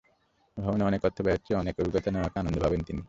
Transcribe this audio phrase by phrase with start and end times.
[0.57, 2.99] ভ্রমণে অনেক অর্থ ব্যয়ের চেয়ে অনেক অভিজ্ঞতা নেওয়াকে আনন্দ ভাবেন তিনি।